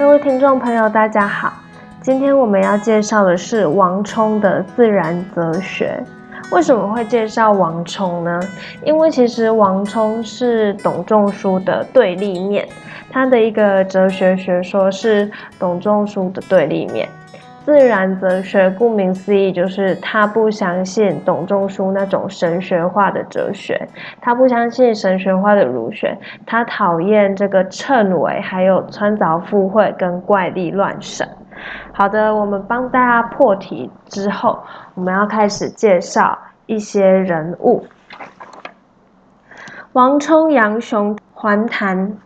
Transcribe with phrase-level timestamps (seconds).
[0.00, 1.52] 各位听众朋友，大家好。
[2.00, 6.02] 今天我们要介绍的是王充的自然哲学。
[6.50, 8.40] 为什么会介绍王充呢？
[8.82, 12.66] 因为其实王充是董仲舒的对立面，
[13.10, 17.06] 他的一个哲学学说是董仲舒的对立面。
[17.64, 23.88] 自然哲学顾名思义，就是他不相信董仲舒那种神学化的哲学，
[24.20, 31.28] 他不相信神学化的儒学，他讨厌这个谶纬，还有穿凿附会跟怪力乱神。
[31.92, 34.58] 好的，我们帮大家破题之后，
[34.94, 36.36] 我们要开始介绍
[36.66, 37.84] 一些人物。
[39.92, 42.16] 王充、杨雄、桓谭。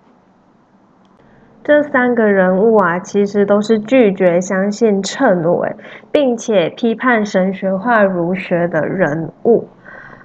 [1.65, 5.75] 这三个人物啊，其实都是拒绝相信谶纬，
[6.13, 9.67] 并且批判神学化儒学的人物。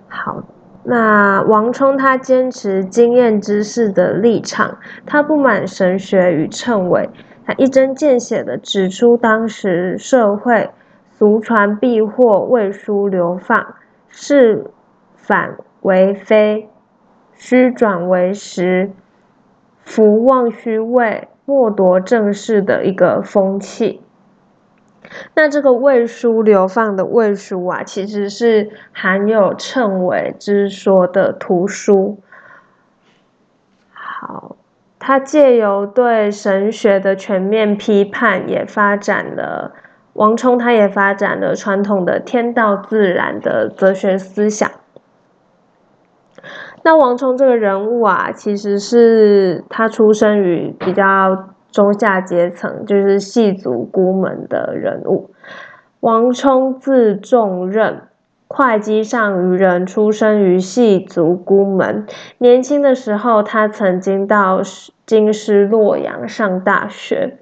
[0.09, 0.43] 好，
[0.83, 7.09] 那王充他坚持经验知识的立场，他不满神学与谶纬，
[7.45, 10.69] 他一针见血的指出当时社会
[11.09, 13.75] 俗传避祸、畏书流放、
[14.09, 14.65] 是
[15.15, 16.67] 反为非、
[17.33, 18.91] 虚转为实。
[19.85, 24.03] 福旺虚位，莫夺正事的一个风气。
[25.33, 32.19] 那这个魏书流放的魏书啊，其实是含有谶纬之说的图书。
[33.91, 34.57] 好，
[34.99, 39.73] 他借由对神学的全面批判，也发展了
[40.13, 44.69] 王充，他也发展了传统的天道自然的哲学思想。
[46.83, 55.29] 那王充这个人物啊，其实是他出生于比较中下阶层，就是戏族孤门的人物。
[55.99, 58.03] 王充字仲任，
[58.47, 62.07] 会稽上虞人，出生于戏族孤门。
[62.37, 64.61] 年轻的时候，他曾经到
[65.05, 67.37] 京师洛阳上大学。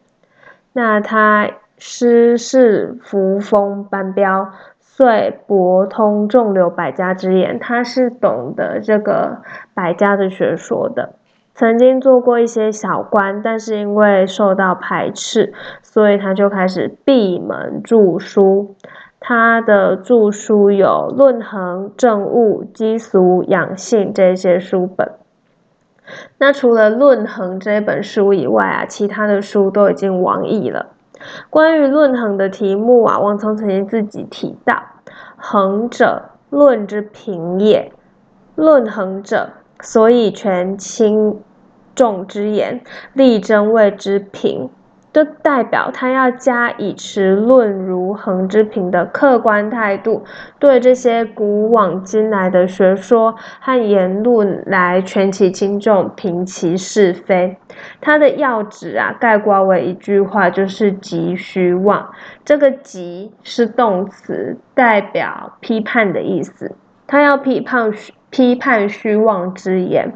[0.73, 4.51] 那他诗是扶风班彪。
[4.97, 9.43] 最博通众流百家之言，他是懂得这个
[9.75, 11.13] 百家的学说的。
[11.53, 15.53] 曾经做过一些小官，但是因为受到排斥，
[15.83, 18.73] 所以他就开始闭门著书。
[19.19, 25.11] 他的著书有《论衡》《政务》《积俗》《养性》这些书本。
[26.39, 30.87] 那除了《论衡》这本书以外啊，其他的书都已经亡佚了。
[31.49, 34.81] 关于论衡的题目啊，王充曾经自己提到
[35.37, 37.91] ：“衡者，论之平也。
[38.55, 39.49] 论衡者，
[39.81, 41.39] 所以权轻
[41.95, 42.81] 重之言，
[43.13, 44.69] 力争谓之平。”
[45.17, 50.23] 就代表他要加以持论如衡之平的客观态度，
[50.59, 57.57] 对这些古往今来的学说和言论来权其轻重，评其是非。
[57.99, 62.11] 他的要旨啊，概括为一句话，就是急虚妄。
[62.45, 66.75] 这个急是动词，代表批判的意思。
[67.07, 67.91] 他要批判
[68.29, 70.13] 批判虚妄之言。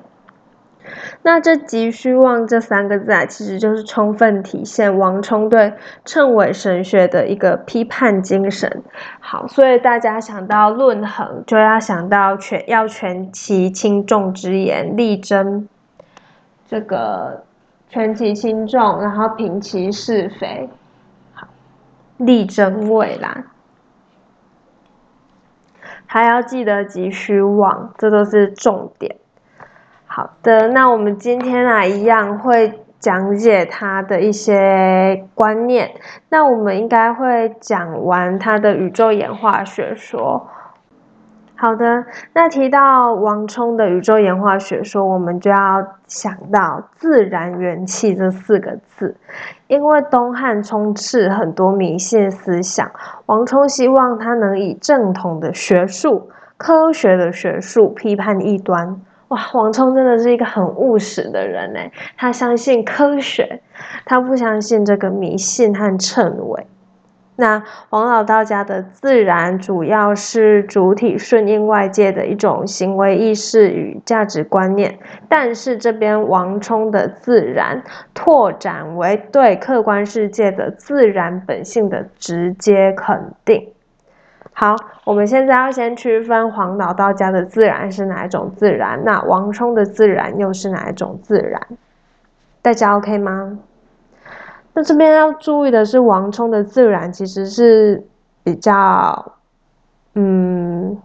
[1.24, 8.84] 那这“急虚妄”这三个字啊，其实就是充分体现王充对谶纬神学的一个批判精神。
[9.20, 15.70] 好，所以大家想到论衡，就要想到权要权其轻重之言，力争
[16.68, 17.44] 这个
[17.88, 20.68] 权其轻重，然后平其是非。
[21.34, 21.48] 好，
[22.18, 23.44] 力争位啦，
[26.08, 29.16] 还要记得急虚妄，这都是重点。
[30.14, 35.90] 好的，那我们今天啊，一样会讲解他的一些观念。
[36.28, 40.46] 那我们应该会讲完他的宇宙演化学说。
[41.56, 49.16] 好的，那提到王充的宇宙演化学说，我们就要想到“自然元气”这四个字，
[49.68, 52.92] 因为东汉充斥很多迷信思想，
[53.28, 59.00] 王充希望他能以正统的学术、科学的学术批判异端。
[59.32, 63.62] 哇，王充真的是一个很务实的人哎，他相信科学，
[64.04, 66.68] 他不相信这个迷信和谶纬。
[67.38, 75.00] 那王老道家的自然主要是主体顺应外界的一种行为意识与价值观念，
[75.30, 77.82] 但是这边王充的自然
[78.14, 83.66] 拓展为对客观世界的自然本性的直接肯定。
[84.54, 84.76] 好，
[85.06, 91.60] 我们现在要先区分黄老道家的自然是哪一种自然，那王充的自然又是哪一种自然？
[92.62, 93.58] 大家 OK 吗？
[94.74, 98.06] 那这边要注意的是，王充的自然其实是
[98.44, 99.34] 比较，
[100.14, 100.98] 嗯，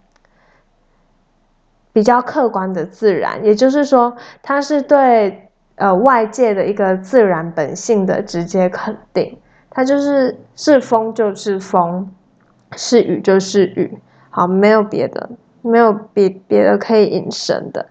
[1.93, 9.39] 比较客观的自然，也就是说，他是对呃外界的一个自然本性的直接肯定，
[9.71, 12.13] 它就是是风就是风，
[12.77, 13.99] 是雨就是雨，
[14.31, 15.31] 好，没有别的，
[15.63, 17.87] 没有别别的可以引申的。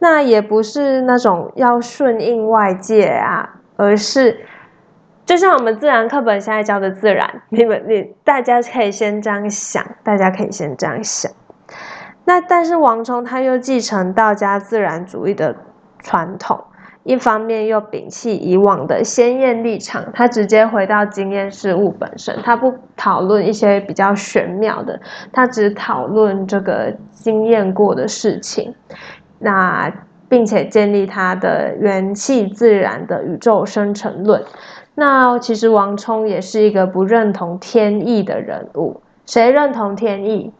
[0.00, 4.40] 那也不是那种要顺应外界啊，而是
[5.24, 11.30] 就像我们自然课本现在教的自然，你们你大家可以先这样想，大家可以先这样想。
[12.24, 15.54] 那但是王充他又继承道家自然主义的
[16.00, 16.64] 传统，
[17.04, 25.00] 一方面又摒弃以往的鲜艳立场，他直接回到经验事物本身，他不讨论一些比较玄妙的，
[25.32, 28.74] 他只讨论这个经验过的事情。
[29.40, 29.92] 那
[30.28, 34.42] 并且建立他的元气自然的宇宙生成论。
[34.94, 39.02] 那其实王充也是一个不认同天意的人物。
[39.26, 40.52] 谁认同天意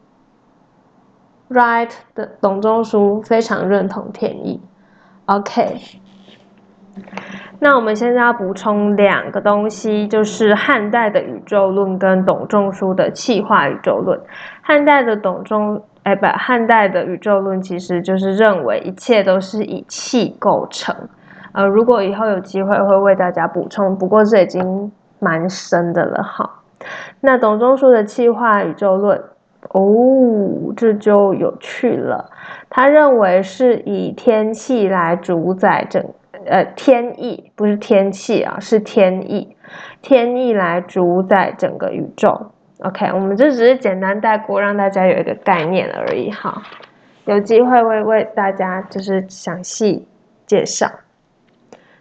[1.49, 4.61] ？Right 的董仲舒非常认同天意。
[5.27, 6.02] OK。
[7.59, 14.21] 那我们现在要补充两个东西，就是汉代的宇宙论跟董仲舒的气化宇宙论。
[14.61, 15.83] 汉代的董仲。
[16.05, 20.93] 哎，不，汉代的宇宙论其实就是认为一切都是以气构成。
[21.53, 24.91] 呃，如果以后有机会会为大家补充，不过这已经
[25.21, 26.59] 蛮深的了哈。
[27.21, 29.17] 那董仲舒的气化宇宙论，
[29.69, 32.29] 哦，这就有趣了。
[32.69, 36.05] 他认为是以天气来主宰整，
[36.47, 39.57] 呃，天意不是天气啊，是天意，
[40.01, 42.53] 天意来主宰整个宇宙。
[42.81, 46.63] OK，我们这只是简单带过，让大家有一个概念而已哈。
[47.25, 50.09] 有机会会为大家就是详细
[50.47, 50.91] 介绍。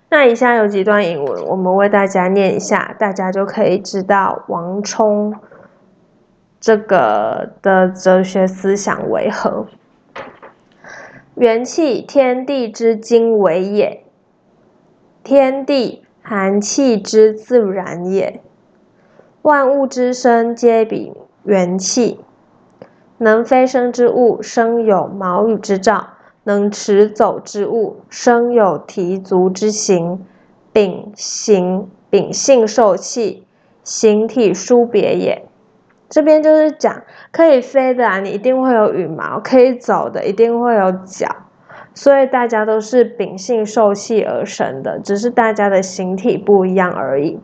[0.10, 5.34] 那以下有几段引文，我们为大家念一下，大家就可以知道王充
[6.60, 9.68] 这个的哲学思想为何。
[11.36, 14.01] 元气，天地之精为也；
[15.24, 18.42] 天地寒气之自然也。
[19.44, 21.14] 万物之生，皆比
[21.44, 22.20] 元气。
[23.18, 26.14] 能飞升之物，生有毛羽之兆；
[26.44, 30.26] 能驰走之物，生有蹄足之形。
[30.74, 33.46] 秉形秉性受气，
[33.84, 35.44] 形体殊别也。
[36.10, 41.28] 这边就是讲，可以飞的啊，你一定会有羽毛；可以走的，一定会有脚。
[41.94, 47.40] 所以大家都是秉性受气而生的，只是大家的形体不一样而已。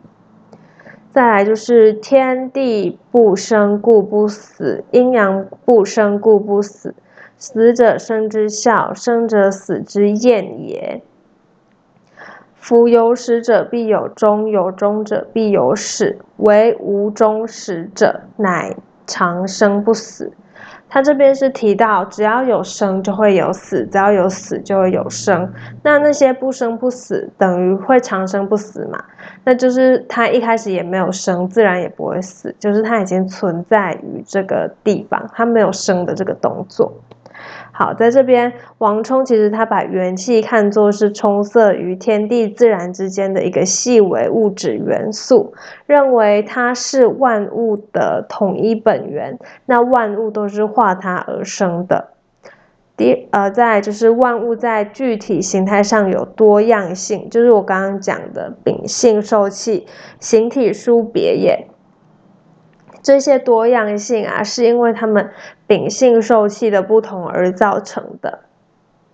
[1.12, 6.94] 再来就是天地不生故不死，阴阳不生故不死。
[7.36, 11.02] 死者生之孝，生者死之厌也。
[12.56, 18.74] 夫有始者必有终，有终者必有始，唯无终始者，乃
[19.06, 20.32] 长生不死。
[20.90, 25.52] 他这边是提到，只要有生就会有死，只要有死就会有生。
[25.82, 28.98] 那那些不生不死，等于会长生不死嘛？
[29.44, 36.92] 那就是他一开始也没有生，自然也不会死，就是他已经存在于这个地方，他没有生的这个动作。
[37.72, 45.54] 好，在这边，王充其实他把元气看作是充塞于天地自然之间的一个细微物质元素，
[45.86, 52.08] 认为它是万物的统一本源，那万物都是化它而生的。
[52.96, 59.86] 第呃，再就是万物在具体形态上有多样性，就是我刚刚讲的秉性受气，
[60.18, 61.68] 形体殊别也。
[63.00, 65.30] 这些多样性啊，是因为它们
[65.68, 68.40] 秉性受气的不同而造成的。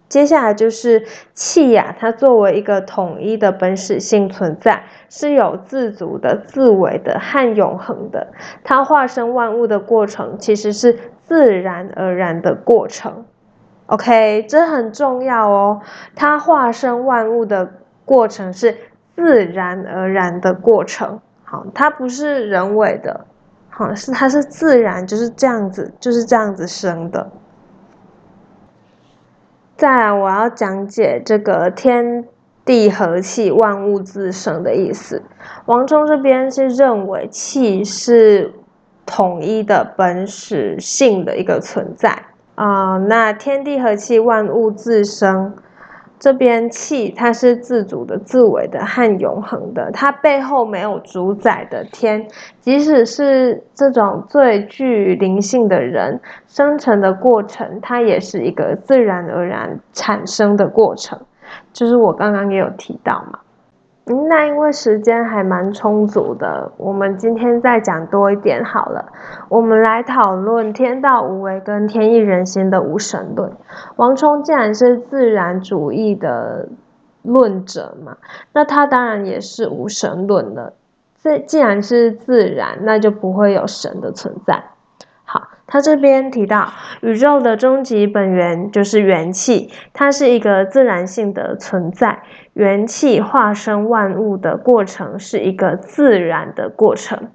[0.08, 8.28] 接下来就是气呀，它作为一个统一的本始性存在，是有自足的、自为的和永恒的。
[8.62, 13.24] 它化身万物的过程，其实是自然而然的过程。
[13.86, 15.80] OK，这很重要哦。
[16.14, 17.68] 它化身万物的
[18.04, 18.76] 过程是
[19.16, 21.20] 自然而然的过程。
[21.42, 23.26] 好，它不是人为的。
[23.76, 27.28] 好，是它是自然就是这样子，就是这样子生的。
[29.76, 32.24] 再来，我要讲解这个天
[32.64, 35.20] 地和气、万物自生的意思。
[35.66, 38.54] 王充这边是认为气是
[39.04, 42.22] 统一的本始性的一个存在
[42.54, 42.96] 啊。
[42.96, 45.52] 那天地和气、万物自生。
[46.18, 52.26] 这边气它是自主的、自为的和永恒的，它背后没有主宰的天，
[52.60, 61.20] 即使是这种最具灵性的人生成的过程，它也是一个自然而然产生的过程，
[61.72, 63.40] 就是我刚刚也有提到嘛。
[64.06, 69.06] 那因为时间还蛮充足的，我们今天再讲多一点好了。
[69.48, 73.50] 我们来讨论天道无为跟天意人心的无神论。
[73.96, 76.68] 王充既然是自然主义的
[77.22, 78.18] 论者嘛，
[78.52, 80.74] 那他当然也是无神论的。
[81.22, 84.62] 这既然是自然，那就不会有神的存在。
[85.24, 86.68] 好，他这边提到
[87.04, 92.22] 宇宙的终极本源就是元气，它是一个自然性的存在。
[92.54, 97.28] 元气化生万物的过程是一个自然的过程。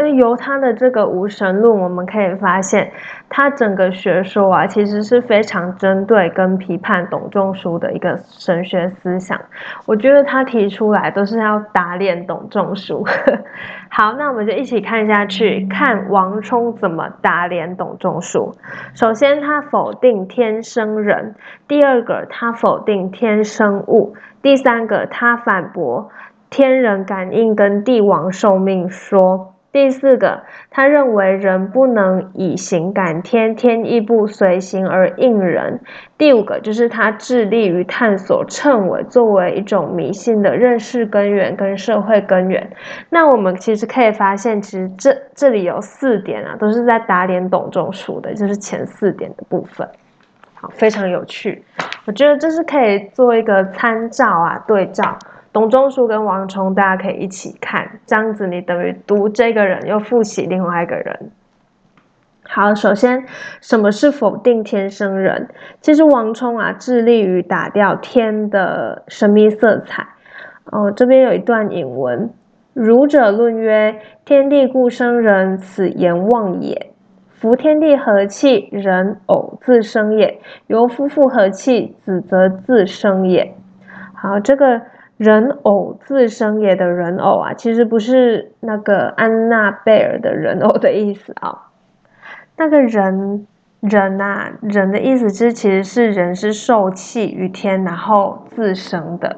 [0.00, 2.90] 那由他的这个无神论，我们可以发现，
[3.28, 9.38] 他整个学说啊，其实是非常针对跟批判董仲舒的一个神学思想。
[9.84, 13.04] 我觉得他提出来都是要打脸董仲舒。
[13.92, 18.54] 好，那我们就一起看下去，看王充怎么打脸董仲舒。
[18.94, 21.34] 首先，他否定天生人；
[21.68, 26.08] 第二个，他否定天生物；第三个，他反驳
[26.48, 29.52] 天人感应跟帝王受命说。
[29.72, 35.80] 第四个，他认为人不能以形感天，天亦不随形而应人。
[36.18, 42.68] 第五个就是他致力于探索谶纬作为一种迷信的认识根源跟社会根源。
[43.10, 49.88] 那我们其实可以发现，其实这这里有四点啊，都是在打脸董仲舒的，就是前四点的部分。
[50.54, 51.64] 好，非常有趣，
[52.06, 55.16] 我觉得这是可以做一个参照啊，对照。
[55.52, 61.32] 董仲舒跟王充，大家可以一起看，这样子你等于读这个人又复习另外一个人。
[62.44, 63.24] 好，首先
[63.60, 65.48] 什么是否定天生人？
[65.80, 70.06] 其实王充啊，致力于打掉天的神秘色彩。
[70.66, 72.30] 哦，这边有一段引文：
[72.72, 76.92] 儒者论曰：天地固生人，此言妄也。
[77.32, 80.38] 夫天地和气，人偶自生也；
[80.68, 83.52] 由夫妇和气，子则自生也。
[84.14, 84.80] 好，这个。
[85.20, 91.66] 人偶自生也的人偶啊，其实不是那个安娜贝尔的人偶的意思啊。
[92.56, 93.46] 那个人
[93.80, 99.36] 人呐，人的意思是其实是人是受气于天，然后自生的。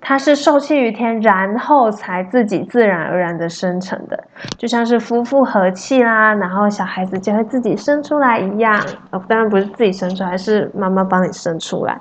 [0.00, 4.24] 他是受气于天，然后才自己自然而然的生成的，
[4.58, 8.84] 就像是夫妇和气啦，然后小孩子就会自己生出来一样。
[9.12, 12.00] 哦，当然不是自己生出来，是妈妈帮你生出来。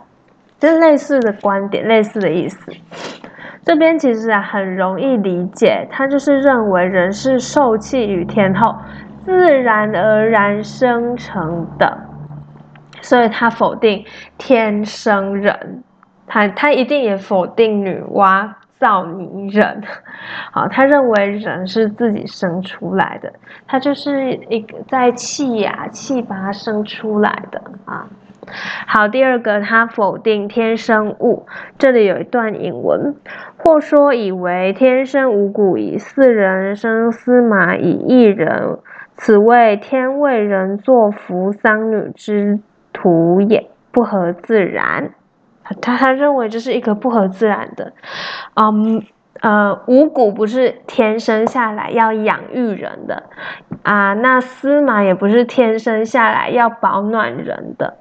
[0.70, 2.72] 是类似的观点，类似的意思。
[3.66, 8.76] 这边其实啊很容易理解，他就是认为人是受气于天后，
[9.24, 11.98] 自然而然生成的，
[13.02, 14.04] 所以他否定
[14.38, 15.84] 天生人，
[16.28, 19.82] 他他一定也否定女娲造泥人。
[20.52, 23.32] 好，他认为人是自己生出来的，
[23.66, 28.06] 他就是一个在气呀气把它生出来的啊。
[28.88, 31.46] 好，第二个，他否定天生物。
[31.78, 33.16] 这里有一段引文，
[33.58, 38.78] 或说以为天生五谷以四人生司马以一人，
[39.16, 42.60] 此谓天为人作扶桑女之
[42.92, 45.12] 徒也，不合自然。
[45.64, 47.94] 他他认为这是一个不合自然的。
[48.56, 49.04] 嗯
[49.42, 53.24] 呃，五谷不是天生下来要养育人的
[53.82, 57.98] 啊，那司马也不是天生下来要保暖人的。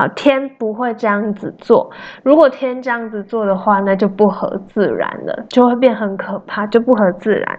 [0.00, 1.90] 啊，天不会这样子做。
[2.22, 7.58] 如果天这样子做的话，那就不合自然了，就会变很可怕，就不合自然。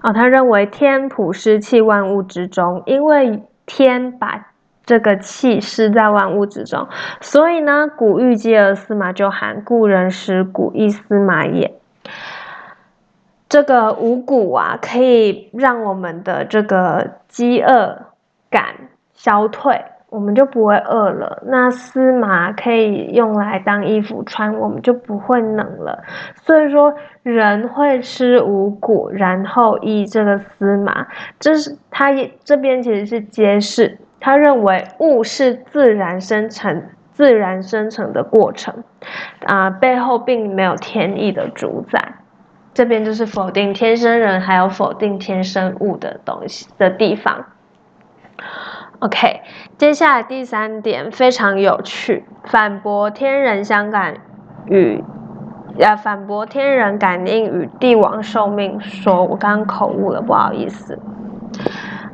[0.00, 4.48] 啊，他认为天普施气万物之中，因为天把
[4.84, 6.88] 这个气施在万物之中，
[7.20, 11.78] 所以呢，古欲饥而司马就喊故人食谷亦司马也。
[13.48, 17.98] 这个五谷啊，可以让我们的这个饥饿
[18.50, 18.74] 感
[19.14, 19.84] 消退。
[20.10, 21.42] 我们就不会饿了。
[21.46, 26.02] 那丝麻可以用来当衣服穿，我们就不会冷了。
[26.36, 31.06] 所以说，人会吃五谷，然后依这个丝麻，
[31.38, 38.82] 这是他也这边其实是揭示，他认为物是自然生成、自然生成的过程
[39.44, 42.14] 啊，背后并没有天意的主宰。
[42.72, 47.44] 这边就是否定天生人，还有否定天生物的东西的地方。
[49.00, 49.42] OK，
[49.76, 54.16] 接下来第三点非常有趣，反驳天人相感
[54.66, 55.04] 与
[55.78, 60.98] 呃反驳天人感应与帝王受命说，我刚刚口误了，不好意思。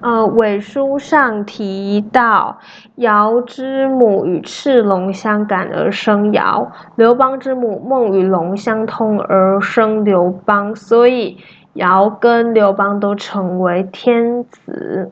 [0.03, 2.59] 呃，尾书上提到
[2.97, 11.38] 尧之母与赤龙相感而生尧，刘邦之母梦与龙相通而生刘邦，所以
[11.73, 15.11] 尧跟刘邦都成为天子。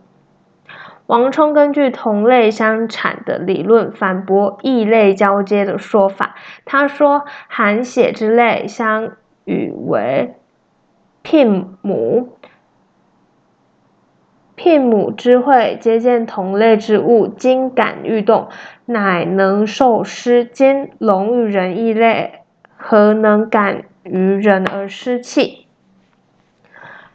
[1.12, 6.36] 王充根据同类相产的理论反驳异类交接的说法。
[6.64, 9.12] 他说：“寒血之类相
[9.44, 10.34] 与为
[11.20, 12.38] 聘母，
[14.56, 18.48] 牝母之会，皆见同类之物，精感欲动，
[18.86, 20.46] 乃能受失。
[20.46, 22.40] 今龙与人异类，
[22.78, 25.66] 何能感于人而失气？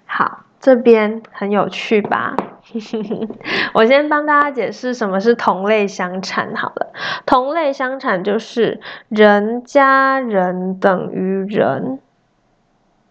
[0.06, 2.36] 好，这边很有趣吧？
[3.74, 6.56] 我先帮大家解释什么是同类相产。
[6.56, 6.94] 好了，
[7.26, 12.00] 同类相产就是人加人等于人。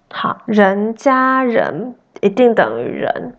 [0.09, 3.35] 好，人加人一定等于人，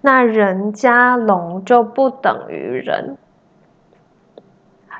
[0.00, 3.16] 那人加龙就不等于人，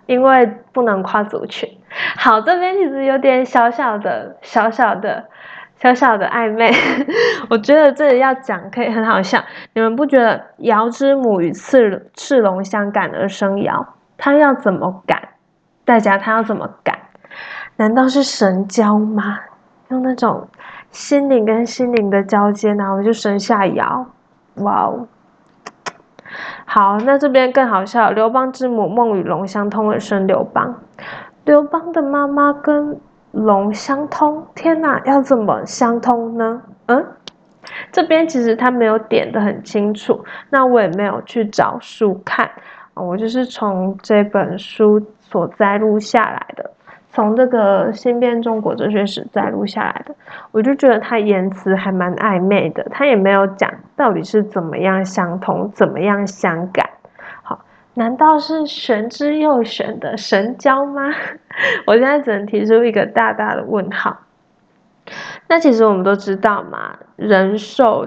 [0.07, 1.79] 因为不能跨族群。
[2.17, 5.29] 好，这边其实有点小小的、小小的、
[5.80, 6.70] 小小的暧昧。
[7.50, 9.42] 我觉得这里要讲可以很好笑，
[9.75, 15.20] 你们不觉得尧之母与赤赤龙相感而生尧，他要怎么感？
[15.84, 16.96] 大家他要怎么感？
[17.76, 19.40] 难道是神交吗？
[19.88, 20.46] 用那种？
[20.90, 24.06] 心灵跟心灵的交接，然后就生下尧，
[24.56, 25.06] 哇哦！
[26.64, 30.80] 好，那这边更好笑，刘邦之母梦与龙相通而生刘邦。
[31.44, 33.00] 刘邦的妈妈跟
[33.32, 36.62] 龙相通，天哪，要怎么相通呢？
[36.87, 37.06] 嗯，
[37.92, 42.50] 这边其实他没有点的很清楚，那我也没有去找书看，
[42.94, 46.70] 我就是从这本书所摘录下来的。
[47.12, 50.14] 从这个新编中国哲学史摘录下来的，
[50.52, 56.89] 我就觉得他言辞还蛮暧昧的，他也没有讲到底是怎么样相通，怎么样相感。
[57.94, 61.12] 难道是玄之又玄的神交吗？
[61.87, 64.18] 我现在只能提出一个大大的问号。
[65.49, 68.06] 那其实我们都知道嘛，人兽，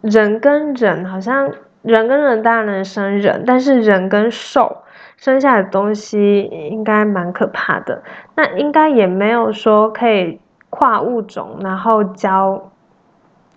[0.00, 4.82] 人跟人好像人跟人当然能生人，但是人跟兽。
[5.18, 8.02] 生下的东西应该蛮可怕的，
[8.34, 10.38] 那应该也没有说可以
[10.68, 12.70] 跨物种，然后教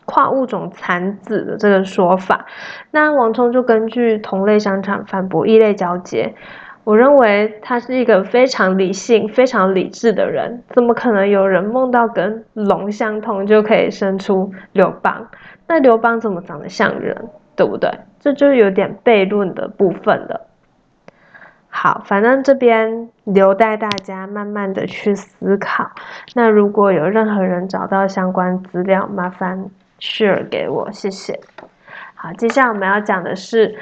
[0.09, 2.47] 跨物种产子的这个说法。
[2.89, 6.33] 那王聪就根据同类相产反驳异类交接。
[6.83, 15.27] 我认为他是一个非常理性、非常理智的人，怎么可能有人梦到跟龙相通就可以生出刘邦？
[15.67, 17.91] 那刘邦怎么长得像人，对不对？
[18.19, 20.47] 这就有点悖论的部分了。
[21.69, 25.91] 好，反正这边留待大家慢慢的去思考。
[26.33, 31.39] 那如果有任何人找到相关资料，麻烦 share 给我，谢谢。
[32.15, 33.77] 好，接下来我们要讲的是，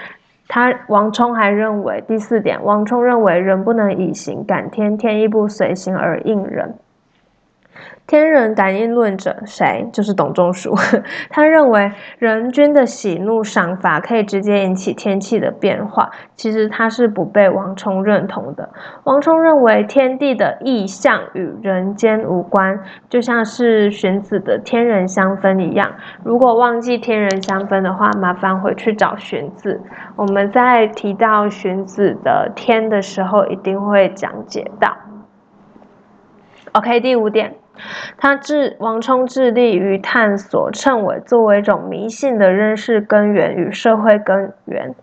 [0.48, 6.76] 他王充还认为第四点，王充认为人不能以形感天，天亦不随形而应人。
[8.08, 9.86] 天人感应论者谁？
[9.92, 10.74] 就是董仲舒。
[11.30, 16.10] 他认为人君的喜怒赏罚可以直接引起天气的变化。
[16.38, 18.70] 其实他是不被王充认同的。
[19.04, 25.92] 王充认为天地的意象与人间无关，就像是荀子的天人相分一样。
[26.24, 29.82] 如果忘记天人相分的话，麻烦回去找荀子。
[30.16, 34.96] 我们在提到荀子的天的时候，一定会讲解到。
[36.72, 37.56] OK，第五点。
[38.18, 44.94] 他致王充致力于探索谶纬作为一种迷信的认识根源与社会根源。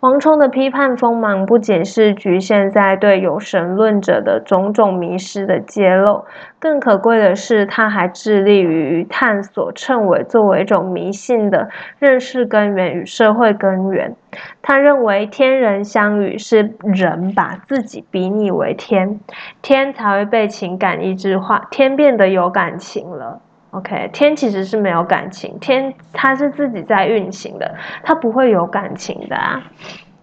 [0.00, 6.24] 王充的批判锋芒不仅是局限在对有神论者的种种迷失的揭露，
[6.58, 11.68] 更可贵的是，他还致力于探索谶纬作为一种迷信的
[11.98, 14.14] 认识根源与社会根源。
[14.62, 19.20] 他认为天人相遇是人把自己比拟为天，
[19.60, 23.40] 天才会被情感意志化，天变得有感情了。
[23.70, 29.62] OK，天其实是没有感情，天它是自己在运行的，它不会有感情的啊。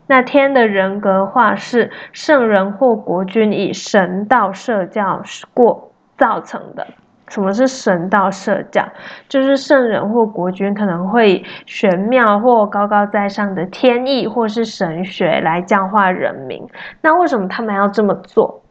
[0.05, 5.21] 那天的人格化是圣人或国君以神道社教
[5.53, 6.87] 过造成的。
[7.29, 8.83] 什么是神道社教？
[9.27, 16.67] 就是圣人或国君可能会玄妙或高高在上的天意或是神学来教化人民。
[17.01, 18.61] 那为什么他们要这么做？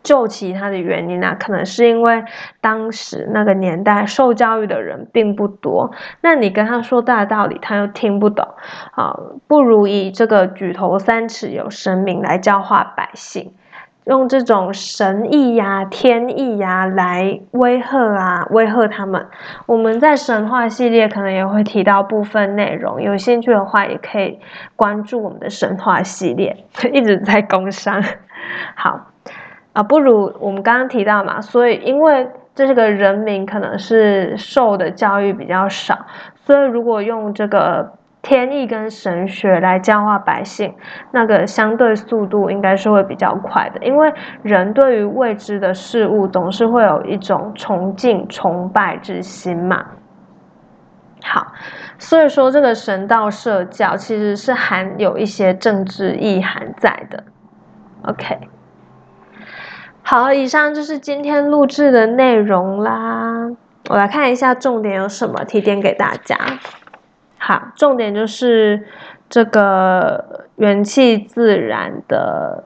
[0.00, 2.24] 就其他的原因啊，可能是因为
[2.60, 5.90] 当时那个年代受教育的人并不多，
[6.22, 8.46] 那你跟他说大道理，他又听不懂，
[8.92, 13.52] 啊，不如以这个举头三尺有神明来教化百姓。
[14.08, 19.26] 用这种神意呀、天意呀来威吓啊，威吓他们。
[19.66, 24.38] 我们在神话系列可能也会提到部分内容，有兴趣的话也可以
[24.74, 28.02] 关注我们的神话系列， 一直在工商。
[28.74, 29.08] 好
[29.74, 35.98] 啊，不如我们刚刚提到嘛，所以因为这个人民可能是受的教育比较少，
[36.34, 37.97] 所以如果用这个。
[38.28, 40.74] 天意跟神学来教化百姓，
[41.12, 44.12] 那个相对速度应该是会比较快的，因为
[44.42, 49.82] 人对于未知的事物总是会有一种崇敬、崇拜之心嘛。
[51.22, 51.46] 好，
[51.96, 57.24] 所以说这个神道社教其实是含有一些政治意涵在的。
[58.02, 58.40] OK，
[60.02, 63.48] 好，以上就是今天录制的内容啦。
[63.88, 66.36] 我来看一下重点有什么，提点给大家。
[67.38, 68.86] 好，重点就是
[69.28, 72.64] 这个元气自然的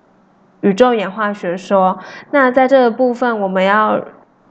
[0.62, 1.98] 宇宙演化学说。
[2.30, 4.02] 那在这个部分，我们要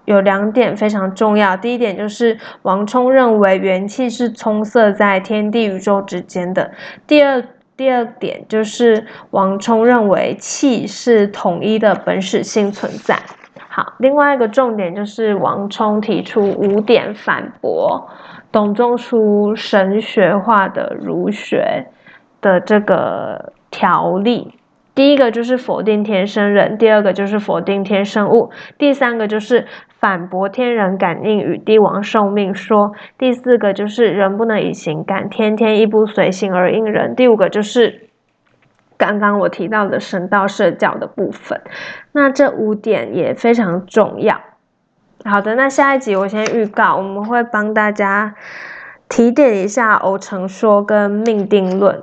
[0.05, 1.57] 有两点非常重要。
[1.57, 6.71] 第一点就是王充认为元气是充塞在天地宇宙之间的。
[7.07, 7.43] 第二，
[7.75, 13.17] 第二点就是王充认为气是统一的本始性存在。
[13.69, 18.09] 好，另外一个重点就是王充提出五点反驳
[18.51, 21.87] 董仲舒神学化的儒学
[22.41, 24.55] 的这个条例。
[24.93, 29.65] 第一个就是否定天生人，第二个就是否定天生物，第三个就是
[29.99, 38.07] 反驳天人感应与帝王受命说，第四个就是人不能以形感天，天亦不随形而应人，第五个就是。
[38.97, 41.59] 刚刚我提到的神道社教的部分，
[42.11, 44.39] 那这五点也非常重要。
[45.23, 48.33] 好的，那下一集我先预告，我们会帮大家
[49.07, 52.01] 提点一下偶成说跟命定论。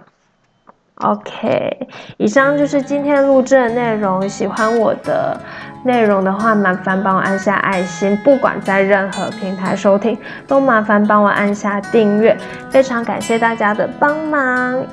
[0.96, 4.28] OK，以上就是今天录制的内容。
[4.28, 5.40] 喜欢我的
[5.84, 12.36] 内容的话，麻烦帮我按下爱心，不管在任何平台收听，都麻烦帮我按下订阅。
[12.68, 14.84] 非常感谢大家的帮忙。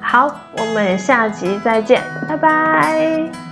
[0.00, 3.43] 好，我们下集再见，拜拜。